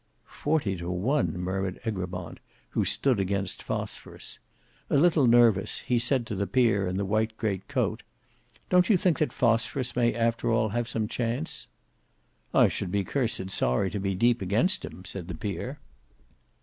"Forty 0.25 0.75
to 0.77 0.89
one!" 0.89 1.37
murmured 1.37 1.79
Egremont 1.85 2.39
who 2.71 2.83
stood 2.83 3.19
against 3.19 3.61
Phosphorus. 3.61 4.39
A 4.89 4.97
little 4.97 5.27
nervous, 5.27 5.81
he 5.81 5.99
said 5.99 6.25
to 6.25 6.33
the 6.33 6.47
peer 6.47 6.87
in 6.87 6.97
the 6.97 7.05
white 7.05 7.37
great 7.37 7.67
coat, 7.67 8.01
"Don't 8.71 8.89
you 8.89 8.97
think 8.97 9.19
that 9.19 9.31
Phosphorus 9.31 9.95
may 9.95 10.15
after 10.15 10.51
all 10.51 10.69
have 10.69 10.89
some 10.89 11.07
chance?" 11.07 11.67
"I 12.51 12.67
should 12.67 12.89
be 12.91 13.03
cursed 13.03 13.51
sorry 13.51 13.91
to 13.91 13.99
be 13.99 14.15
deep 14.15 14.41
against 14.41 14.83
him," 14.83 15.05
said 15.05 15.27
the 15.27 15.35
peer. 15.35 15.77